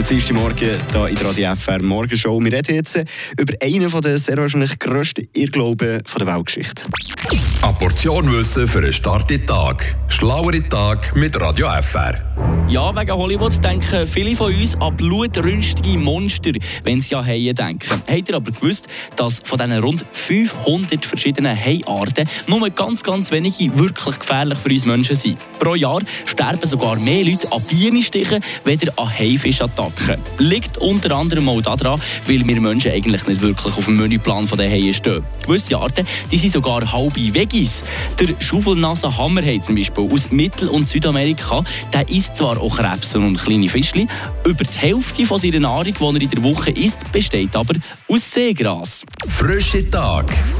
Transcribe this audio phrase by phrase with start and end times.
[0.00, 2.40] Der zweite Morgen hier in der Radio FR Morgenshow.
[2.40, 2.96] Wir reden jetzt
[3.38, 6.84] über einen der sehr wahrscheinlich grössten Irrglauben der Weltgeschichte.
[7.60, 9.94] Eine Portion Wissen für einen starken Tag.
[10.08, 12.49] Schlauere Tag mit Radio FR.
[12.70, 16.52] Ja, wegen Hollywood denken viele von uns an blutrünstige Monster,
[16.84, 18.00] wenn sie an Haie denken.
[18.08, 23.76] Habt ihr aber gewusst, dass von diesen rund 500 verschiedenen Haiarten nur ganz, ganz wenige
[23.76, 25.36] wirklich gefährlich für uns Menschen sind?
[25.58, 30.18] Pro Jahr sterben sogar mehr Leute an Bienenstichen, weder an Haifischattacken.
[30.38, 34.70] Liegt unter anderem auch daran, weil wir Menschen eigentlich nicht wirklich auf dem Menüplan der
[34.70, 35.24] Haie stehen.
[35.44, 37.82] Gewisse Arten die sind sogar halbe Veggies.
[38.20, 43.68] Der Schaufelnasen-Hammerhai zum Beispiel aus Mittel- und Südamerika, der isst zwar auch Krebsen und kleine
[43.68, 44.08] Fischchen,
[44.44, 47.74] über die Hälfte von seiner Nahrung, die er in der Woche isst, besteht aber
[48.08, 49.04] aus Seegras.
[49.26, 50.26] Frische Tag.